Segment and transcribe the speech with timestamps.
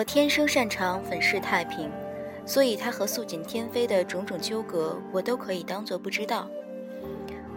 [0.00, 1.90] 我天生擅长粉饰太平，
[2.46, 6.48] 所以他和素锦天妃的种种纠葛，我都可以当做不知道。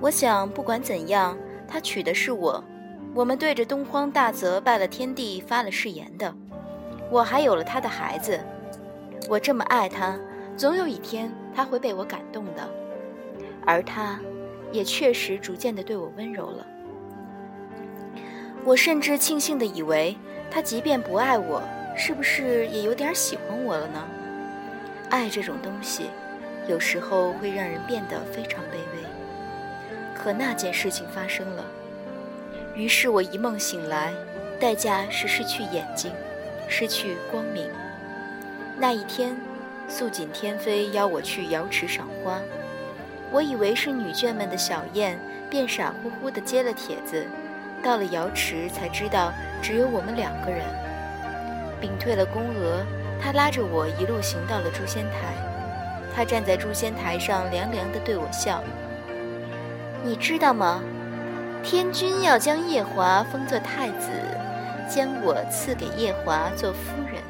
[0.01, 1.37] 我想，不管怎样，
[1.69, 2.61] 他娶的是我，
[3.15, 6.35] 我们对着东荒大泽拜了天地，发了誓言的。
[7.09, 8.37] 我还有了他的孩子，
[9.29, 10.19] 我这么爱他，
[10.57, 12.69] 总有一天他会被我感动的。
[13.65, 14.19] 而他，
[14.69, 16.67] 也确实逐渐的对我温柔了。
[18.65, 20.17] 我甚至庆幸的以为，
[20.51, 21.61] 他即便不爱我。
[21.95, 24.03] 是不是也有点喜欢我了呢？
[25.09, 26.09] 爱这种东西，
[26.67, 29.03] 有时候会让人变得非常卑微。
[30.15, 31.63] 可那件事情发生了，
[32.75, 34.13] 于是我一梦醒来，
[34.59, 36.11] 代价是失去眼睛，
[36.67, 37.69] 失去光明。
[38.77, 39.37] 那一天，
[39.87, 42.41] 素锦天妃邀我去瑶池赏花，
[43.31, 47.23] 我以为是女眷们的小宴，便傻乎乎地接了帖子。
[47.83, 50.63] 到了瑶池，才知道只有我们两个人。
[51.83, 52.81] 屏退了宫娥，
[53.21, 55.35] 他拉着我一路行到了诛仙台。
[56.15, 58.63] 他站在诛仙台上，凉凉地对我笑
[60.01, 60.81] ：“你知道吗？
[61.61, 64.11] 天君要将夜华封作太子，
[64.89, 66.79] 将我赐给夜华做夫
[67.11, 67.21] 人。”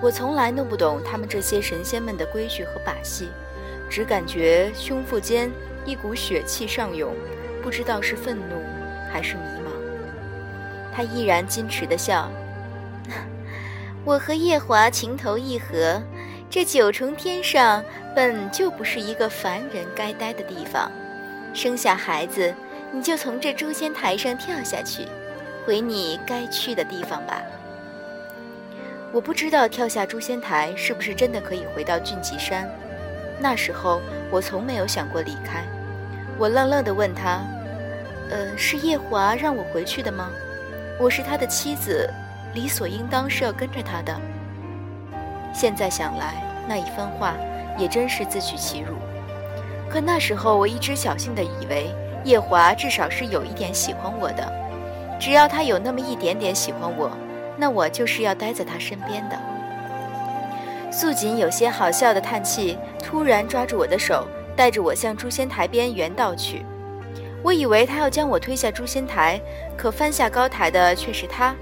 [0.00, 3.28] 我从来弄不懂他们这些神仙们的规矩和把戏，
[3.90, 5.50] 只感觉胸腹间
[5.84, 7.12] 一股血气上涌，
[7.62, 8.56] 不知道是愤怒
[9.12, 9.63] 还是迷茫。
[10.94, 12.30] 他依然矜持地笑。
[14.04, 16.00] 我和夜华情投意合，
[16.48, 17.82] 这九重天上
[18.14, 20.90] 本就不是一个凡人该待的地方。
[21.52, 22.54] 生下孩子，
[22.92, 25.06] 你就从这诛仙台上跳下去，
[25.66, 27.42] 回你该去的地方吧。
[29.12, 32.68] 我不知道跳下诛仙台是不是真的可以回到俊极山。
[33.40, 34.00] 那时候
[34.30, 35.64] 我从没有想过离开。
[36.36, 37.40] 我愣愣地问他
[38.30, 40.30] ：“呃，是夜华让我回去的吗？”
[40.96, 42.08] 我是他的妻子，
[42.54, 44.16] 理所应当是要跟着他的。
[45.52, 47.34] 现在想来，那一番话
[47.76, 48.94] 也真是自取其辱。
[49.90, 51.92] 可那时候，我一直侥幸的以为
[52.24, 54.52] 叶华至少是有一点喜欢我的。
[55.18, 57.10] 只要他有那么一点点喜欢我，
[57.56, 59.36] 那我就是要待在他身边的。
[60.92, 66.64] 素锦有些好笑的叹气，突然抓住我的手，带着我向诛仙台边原道去。
[67.44, 69.38] 我以为他要将我推下诛仙台，
[69.76, 71.54] 可翻下高台的却是他。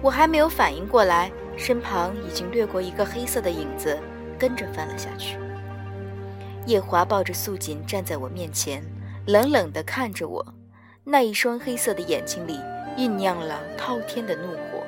[0.00, 3.98] 我还没有反应过来，身旁已经掠过一个黑色的影子，
[4.38, 5.36] 跟着翻了下去。
[6.64, 8.84] 夜华抱着素锦站在我面前，
[9.26, 10.46] 冷冷地看着我，
[11.02, 12.60] 那一双黑色的眼睛里
[12.96, 14.86] 酝酿了滔天的怒火。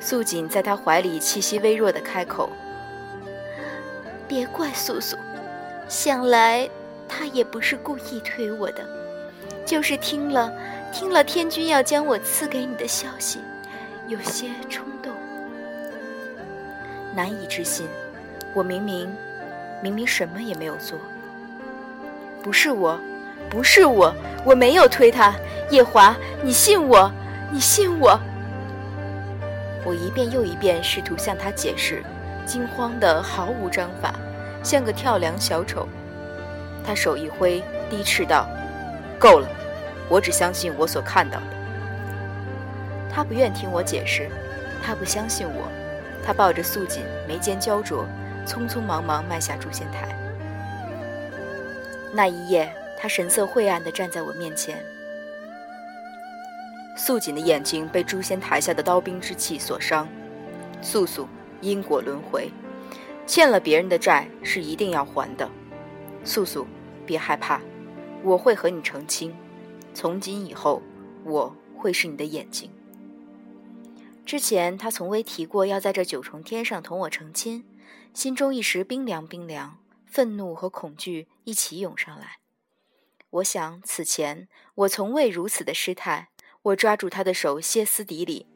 [0.00, 2.50] 素锦在他怀里气息微弱地开口
[4.28, 5.16] ：“别怪素素，
[5.88, 6.68] 想来
[7.08, 8.86] 他也不是故意推我的。”
[9.68, 10.50] 就是听了，
[10.90, 13.40] 听了天君要将我赐给你的消息，
[14.06, 15.12] 有些冲动，
[17.14, 17.86] 难以置信。
[18.54, 19.14] 我明明，
[19.82, 20.98] 明明什么也没有做。
[22.42, 22.98] 不是我，
[23.50, 24.10] 不是我，
[24.42, 25.34] 我没有推他。
[25.68, 27.12] 夜华，你信我，
[27.52, 28.18] 你信我。
[29.84, 32.02] 我一遍又一遍试图向他解释，
[32.46, 34.14] 惊慌的毫无章法，
[34.62, 35.86] 像个跳梁小丑。
[36.82, 38.48] 他手一挥，低斥道
[39.18, 39.48] ：“够了。”
[40.08, 41.46] 我只相信我所看到的。
[43.10, 44.28] 他不愿听我解释，
[44.82, 45.68] 他不相信我。
[46.24, 48.06] 他抱着素锦，眉间焦灼，
[48.46, 50.08] 匆匆忙忙迈下诛仙台。
[52.12, 54.82] 那一夜，他神色晦暗地站在我面前。
[56.96, 60.08] 素锦的眼睛被诛仙台下的刀兵之气所伤。
[60.80, 61.28] 素素，
[61.60, 62.50] 因果轮回，
[63.26, 65.48] 欠了别人的债是一定要还的。
[66.24, 66.66] 素素，
[67.04, 67.60] 别害怕，
[68.22, 69.34] 我会和你成亲。
[69.94, 70.82] 从今以后，
[71.24, 72.70] 我会是你的眼睛。
[74.24, 77.64] 之前他从未提过要在这九重天上同我成亲，
[78.12, 82.38] 心中一时冰凉冰凉，愤怒和恐惧一起涌上来。
[83.30, 86.28] 我想此前我从未如此的失态。
[86.62, 88.46] 我抓住他的手，歇斯底里：“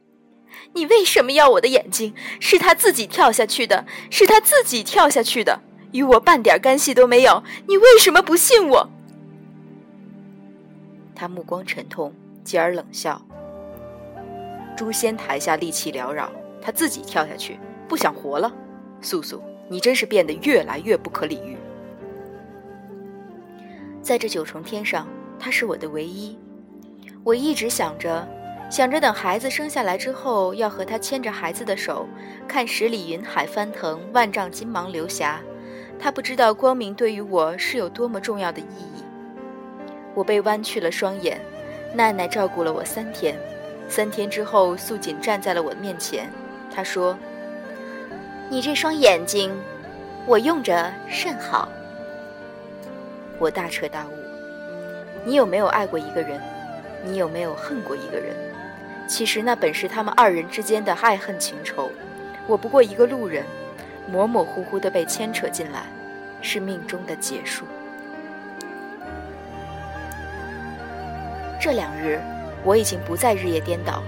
[0.75, 2.15] 你为什么要我的眼睛？
[2.41, 5.63] 是他自己跳下去的，是他自己跳下去的，
[5.93, 7.43] 与我半点干系都没有。
[7.69, 8.91] 你为什么不信我？”
[11.23, 13.23] 他目光沉痛，继而冷笑。
[14.77, 16.29] 诛仙台下戾气缭绕，
[16.61, 18.53] 他自己跳下去，不想活了。
[19.01, 21.57] 素素，你真是变得越来越不可理喻。
[24.03, 25.07] 在这九重天上，
[25.39, 26.37] 他是我的唯一。
[27.23, 28.27] 我一直想着，
[28.69, 32.05] 想着等孩子生下来之后，要和他牵着孩子的手，
[32.49, 35.41] 看十里云海翻腾，万丈金芒流霞。
[36.01, 39.05] 他不知道光明对于我是有多么重要的意义。
[40.15, 41.41] 我被弯曲了双眼，
[41.95, 43.37] 奈奈照顾了我三天，
[43.89, 46.29] 三天之后，素锦站在了我的面前，
[46.75, 47.17] 她说
[48.51, 49.55] ：“你这双眼睛，
[50.27, 51.69] 我用着甚好。”
[53.39, 54.11] 我大彻大悟：
[55.25, 56.41] 你有没有爱过一个人？
[57.05, 58.37] 你有没有恨过一个人？
[59.09, 61.91] 其实那本是他们二人之间的爱恨情仇，
[62.47, 63.45] 我不过一个路人，
[64.09, 65.87] 模模糊糊地被牵扯进来，
[66.41, 67.65] 是命中的劫数。
[71.63, 72.21] 这两日，
[72.65, 74.03] 我已经不再日夜颠倒，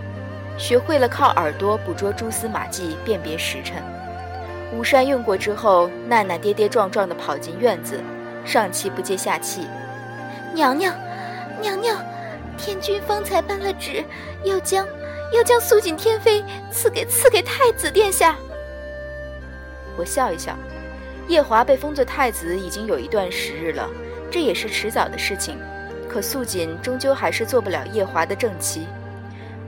[0.59, 3.81] 学会了靠耳朵捕捉蛛丝马迹，辨别时辰。
[4.73, 8.01] 午膳用过之后，奈奈跌跌撞撞地跑进院子，
[8.45, 9.69] 上气不接下气
[10.53, 10.93] ：“娘娘，
[11.61, 11.97] 娘娘，
[12.59, 14.03] 天君方才颁了旨，
[14.43, 14.85] 要将
[15.33, 16.43] 要将素锦天妃
[16.73, 18.35] 赐给赐给太子殿下。”
[19.97, 20.59] 我笑一笑，
[21.29, 23.89] 夜华被封做太子已经有一段时日了，
[24.29, 25.57] 这也是迟早的事情。
[26.15, 28.87] 可素锦终究还是做不了夜华的正妻。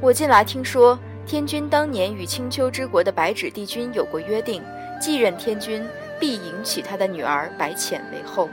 [0.00, 0.96] 我近来听说，
[1.26, 4.62] 天君当年与青丘之国的白芷帝君有过约定，
[5.00, 5.84] 继任天君
[6.20, 8.48] 必迎娶他的女儿白浅为后。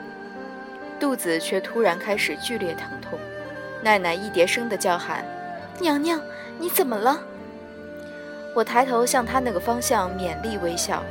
[1.00, 3.20] 肚子却突然开始剧烈疼痛，
[3.84, 5.24] 奈奈一叠声的叫喊
[5.78, 6.20] ：“娘娘，
[6.58, 7.22] 你怎么了？”
[8.56, 11.04] 我抬头向她那个方向勉力微笑，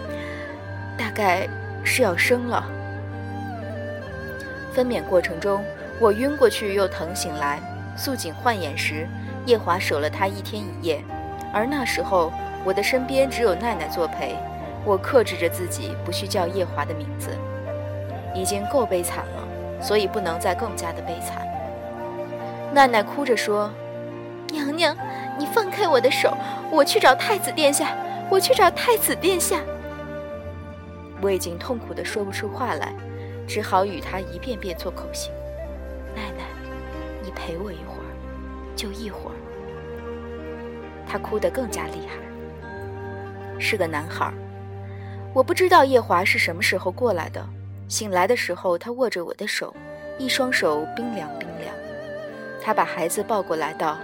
[0.98, 1.48] 大概
[1.82, 2.70] 是要生了。
[4.80, 5.62] 分娩过程中，
[5.98, 7.60] 我晕过去又疼醒来。
[7.98, 9.06] 素锦换眼时，
[9.44, 11.04] 夜华守了她一天一夜，
[11.52, 12.32] 而那时候
[12.64, 14.34] 我的身边只有奈奈作陪。
[14.86, 17.28] 我克制着自己不去叫夜华的名字，
[18.34, 21.46] 已经够悲惨了，所以不能再更加的悲惨。
[22.72, 23.70] 奈奈哭着说
[24.50, 24.96] ：“娘娘，
[25.36, 26.34] 你放开我的手，
[26.72, 27.94] 我去找太子殿下，
[28.30, 29.60] 我去找太子殿下。”
[31.20, 32.94] 我已经痛苦的说不出话来。
[33.50, 35.32] 只好与他一遍遍做口型。
[36.14, 36.44] 奶奶，
[37.20, 38.06] 你陪我一会儿，
[38.76, 39.34] 就一会儿。
[41.04, 42.14] 他哭得更加厉害。
[43.58, 44.32] 是个男孩。
[45.34, 47.44] 我不知道夜华是什么时候过来的。
[47.88, 49.74] 醒来的时候，他握着我的手，
[50.16, 51.74] 一双手冰凉冰凉。
[52.62, 53.98] 他把孩子抱过来道：“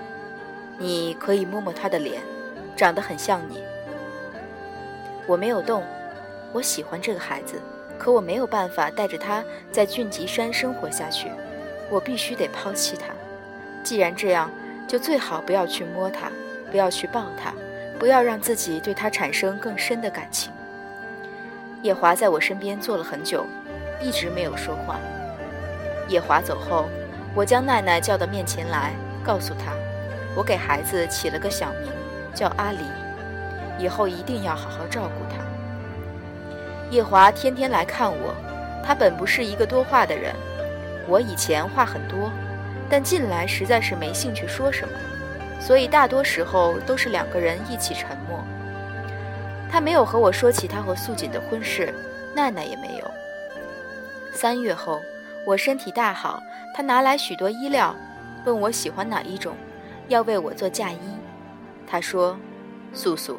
[0.76, 2.20] 你可以摸摸他的脸，
[2.74, 3.62] 长得很像你。”
[5.24, 5.84] 我没有动。
[6.52, 7.60] 我喜欢这个孩子。
[7.98, 11.30] 可我没有办法带着他在俊吉山生活下去，
[11.90, 13.06] 我必须得抛弃他。
[13.82, 14.50] 既然这样，
[14.86, 16.30] 就最好不要去摸他，
[16.70, 17.52] 不要去抱他，
[17.98, 20.52] 不要让自己对他产生更深的感情。
[21.82, 23.46] 叶华在我身边坐了很久，
[24.00, 24.98] 一直没有说话。
[26.08, 26.88] 叶华走后，
[27.34, 28.92] 我将奈奈叫到面前来，
[29.24, 29.72] 告诉她，
[30.34, 31.92] 我给孩子起了个小名，
[32.34, 32.78] 叫阿离，
[33.78, 35.45] 以后一定要好好照顾他。
[36.90, 38.34] 叶华天天来看我，
[38.84, 40.34] 他本不是一个多话的人。
[41.08, 42.30] 我以前话很多，
[42.88, 44.94] 但近来实在是没兴趣说什么，
[45.60, 48.42] 所以大多时候都是两个人一起沉默。
[49.70, 51.92] 他没有和我说起他和素锦的婚事，
[52.34, 53.10] 奈奈也没有。
[54.32, 55.00] 三月后，
[55.44, 56.40] 我身体大好，
[56.74, 57.94] 他拿来许多衣料，
[58.44, 59.56] 问我喜欢哪一种，
[60.06, 60.98] 要为我做嫁衣。
[61.84, 62.38] 他说
[62.94, 63.38] ：“素素，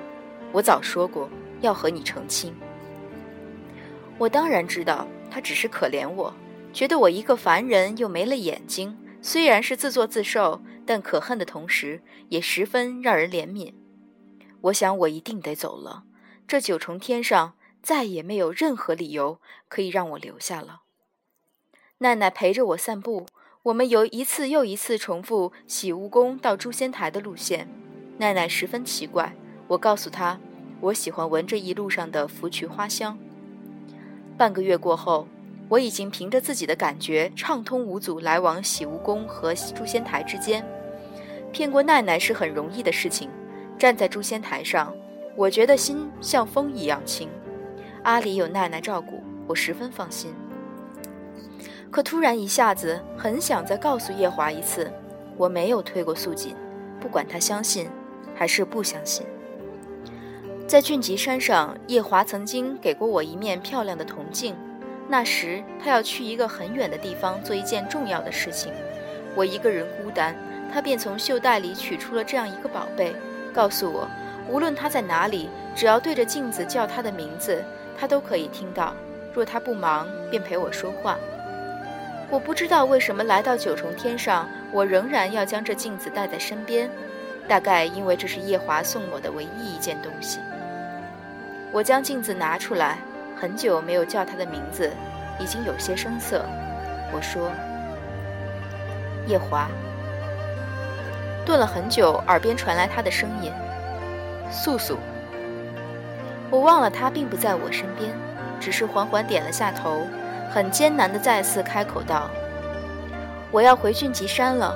[0.52, 1.30] 我早说过
[1.62, 2.54] 要和你成亲。”
[4.20, 6.34] 我当然知道，他只是可怜我，
[6.74, 13.74] 觉得我一个凡人又没了眼睛，虽然是自作自受，但可恨的同时也十分让人怜悯。
[14.62, 16.04] 我想我一定得走了，
[16.48, 20.82] 这九重天上再也没有任何理由可以让我留下了。
[22.00, 23.28] 奈奈陪着我散步，
[23.64, 27.70] 我们由一次又一次重复洗蜈蚣到诛仙台的路线。
[28.18, 29.36] 奈奈十分奇怪，
[29.68, 30.40] 我告诉她，
[30.82, 33.18] 我喜欢闻这一路上的芙蕖花香。
[34.38, 35.28] 半个月过后，
[35.68, 40.64] 我已经凭着自己的感觉畅通无阻来往洗梧宫和诛仙台之间。
[41.52, 43.30] 骗过奈奈是很容易的事情。
[43.80, 44.94] 站在诛仙台上，
[45.36, 47.30] 我觉得心像风一样轻。
[48.04, 50.34] 阿里有奈奈照顾，我十分放心。
[51.92, 54.92] 可突然一下子很想再告诉夜华一次，
[55.36, 56.56] 我没有推过素锦，
[57.00, 57.88] 不管他相信
[58.36, 59.26] 还是不相信。
[60.68, 64.54] 在俊吉山上，叶华曾经给过我一面漂亮的铜镜。
[65.08, 68.74] 那时他要去一个很远的地方做一件重要的事情，
[69.34, 70.36] 我一个人孤单，
[70.74, 73.16] 他便从袖袋里取出了这样一个宝贝，
[73.54, 74.10] 告诉我，
[74.50, 77.64] 无论他在哪里，只要对着镜子叫他的名字，
[77.98, 78.94] 他都可以听到。
[79.34, 81.18] 若他不忙，便陪我说话。
[82.30, 86.90] 我不知道为什么来到九重天上，我仍然要将这镜子带在身边，
[87.48, 90.40] 大概因为这是叶华送我的唯一一件东西。
[91.72, 92.98] 我将镜子拿出来，
[93.40, 94.92] 很久没有叫他的名字，
[95.40, 96.46] 已经有些生涩。
[97.14, 97.52] 我说
[99.28, 99.68] ：“夜华。”
[101.46, 103.52] 顿了很久，耳边传来他的声音
[104.52, 104.98] ：“素素。”
[106.50, 108.14] 我忘了他并不在我身边，
[108.60, 110.08] 只是缓缓点了下头，
[110.50, 112.30] 很艰难地再次开口道
[113.52, 114.74] ：“我要回俊吉山了，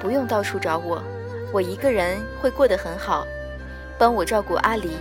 [0.00, 1.02] 不用到处找我，
[1.52, 3.26] 我一个人会过得很好。
[3.98, 4.96] 帮我照顾阿离。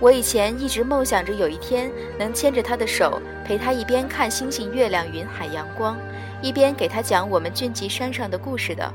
[0.00, 5.98] 我以前一直梦想着有一天能牵着他的手，陪他一边看星星、月亮、云海、阳光，
[6.40, 8.92] 一边给他讲我们俊吉山上的故事的。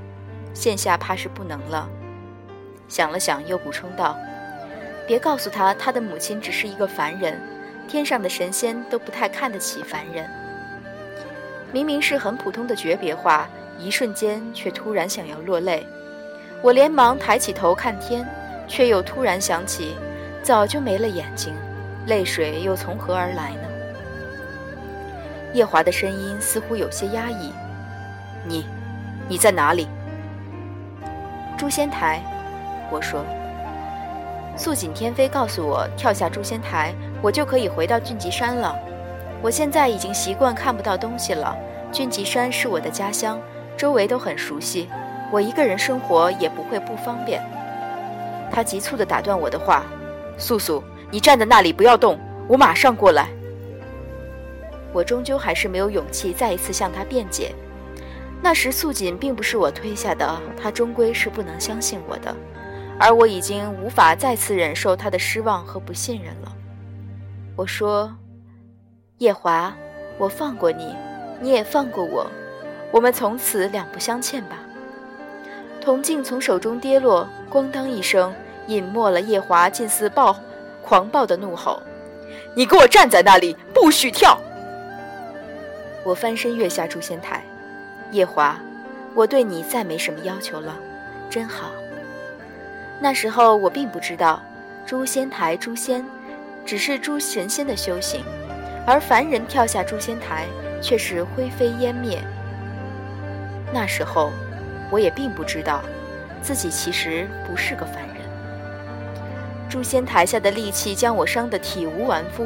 [0.54, 1.90] 现下怕是不能了。”
[2.88, 4.18] 想了想，又补充道。
[5.06, 7.38] 别告诉他，他的母亲只是一个凡人，
[7.88, 10.26] 天上的神仙都不太看得起凡人。
[11.74, 15.86] 明明是很普通的诀别话，一瞬间却突然想要落泪。
[16.62, 18.26] 我连忙抬起头看天，
[18.70, 19.96] 却又突然想起，
[20.44, 21.56] 早就没了眼睛，
[22.06, 23.68] 泪水又从何而来呢？
[25.54, 27.54] 夜华的声音似乎有些压抑
[28.46, 28.66] ：“你，
[29.30, 29.88] 你在哪里？”
[31.58, 32.22] 诛仙台，
[32.92, 33.24] 我说。
[34.58, 38.78] 素锦天飞告诉我，跳下诛仙台，我就可以回到俊吉山了。
[39.42, 41.56] 我现在已经习惯看不到东西了。
[41.92, 43.40] 俊吉山是我的家乡，
[43.78, 44.90] 周围都很熟悉，
[45.32, 47.42] 我一个人生活也不会不方便。
[48.52, 49.84] 他急促地打断我的话
[50.38, 53.30] ：“素素，你站在那里不要动，我马上过来。”
[54.94, 57.52] 我终究还是没有勇气再一次向他辩解。
[58.42, 62.36] 那时素锦并不是我推下的，他终归是不能相信我的。
[63.00, 66.56] 而我已经无法再次忍受他的失望和不信任了。
[67.56, 68.16] 我说
[69.18, 69.76] ：“夜华，
[70.20, 70.96] 我放过你，
[71.42, 72.30] 你也放过我，
[72.92, 74.60] 我们从此两不相欠吧。”
[75.82, 78.34] 铜镜从手中跌落，咣当一声，
[78.68, 80.36] 隐没了夜华近似暴
[80.82, 81.82] 狂暴的怒吼
[82.56, 84.38] ：“你给我站在那里，不许跳！”
[86.04, 87.42] 我翻身跃下诛仙台。
[88.12, 88.60] 夜华，
[89.16, 90.78] 我对你再没什么要求了，
[91.30, 91.72] 真好。
[93.00, 94.42] 那时候我并不知道，
[94.86, 96.06] 诛仙台诛仙，
[96.66, 98.24] 只是诸神仙的修行，
[98.86, 100.46] 而凡人跳下诛仙台
[100.82, 102.20] 却是灰飞烟灭。
[103.74, 104.32] 那时候，
[104.92, 105.82] 我也并不知道，
[106.42, 108.13] 自己其实不是个凡人。
[109.74, 112.46] 诛仙台下的戾气将我伤得体无完肤，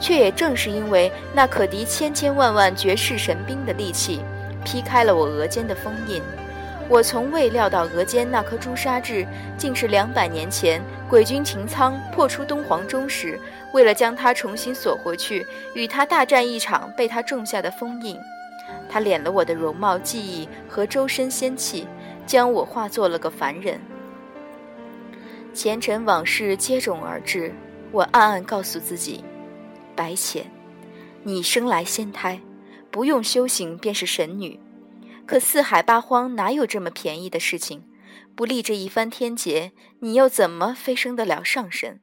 [0.00, 4.22] 却也正是因为那可敌千千万万绝世神兵的利器，
[4.64, 6.20] 劈开了我额间的封印。
[6.88, 9.24] 我从未料到额间那颗朱砂痣，
[9.56, 13.38] 竟是两百年前鬼君擎苍破出东皇钟时，
[13.72, 18.18] 为了将它重新锁回去，与他大战一场被他种下的封印。
[18.90, 21.86] 他敛了我的容貌记忆和周身仙气，
[22.26, 23.80] 将我化作了个凡人。
[25.54, 27.54] 前尘往事接踵而至，
[27.92, 29.24] 我暗暗告诉自己：
[29.94, 30.50] 白浅，
[31.22, 32.40] 你生来仙胎，
[32.90, 34.58] 不用修行便是神女。
[35.24, 37.82] 可四海八荒哪有这么便宜的事情？
[38.34, 42.00] 不立这一番天劫，你又怎么飞升得了上神？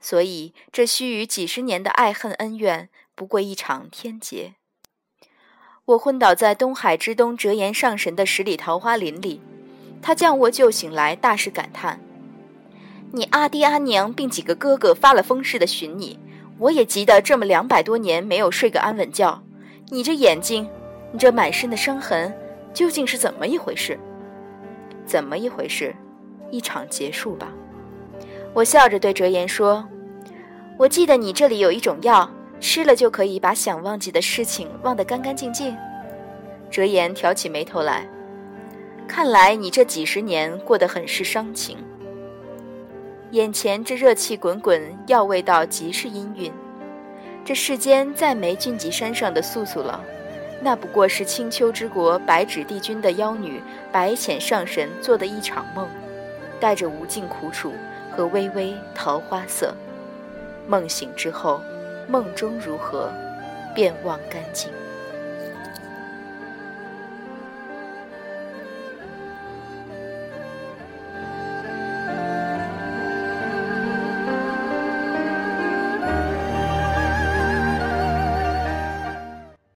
[0.00, 4.56] 所以这须臾几十年的爱恨恩怨，不过一场天劫。
[5.86, 9.40] 我昏倒在东海之东折颜上神的十里桃花林里，
[10.02, 12.00] 他将我救醒来，大是感叹
[13.14, 16.18] ：“你阿爹阿娘并几个哥哥发了疯似的寻你，
[16.58, 19.40] 我也急得这么两百多年没有睡个安稳觉。
[19.90, 20.68] 你这眼睛……”
[21.12, 22.34] 你这满身的伤痕
[22.72, 23.96] 究竟是怎么一回事？
[25.06, 25.94] 怎么一回事？
[26.50, 27.52] 一场结束吧。
[28.52, 29.88] 我笑着对哲言说
[30.76, 32.28] ：“我记得你这里有一种药，
[32.58, 35.72] 吃了就可以把想忘记的事情忘得干干净净。”
[36.68, 38.08] 哲言挑起眉头来，
[39.06, 41.78] 看来你这几十年过得很是伤情。
[43.34, 46.52] 眼前这热气滚滚，药味道极是氤氲。
[47.44, 50.00] 这世间再没俊极山上的素素了。
[50.62, 53.60] 那不过是青丘之国白纸帝君的妖女
[53.90, 55.88] 白浅上神做的一场梦，
[56.60, 57.72] 带着无尽苦楚
[58.12, 59.74] 和微微桃花色。
[60.68, 61.60] 梦醒之后，
[62.06, 63.12] 梦中如何，
[63.74, 64.70] 便忘干净。